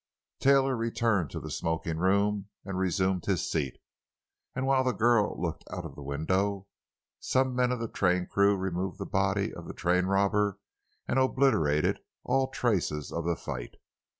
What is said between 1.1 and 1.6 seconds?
to the